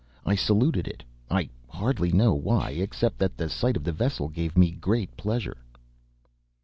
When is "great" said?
4.71-5.15